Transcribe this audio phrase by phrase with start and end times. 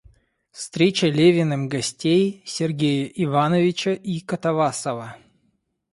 [0.49, 5.15] Встреча Левиным гостей— Сергея Ивановича и Катавасова.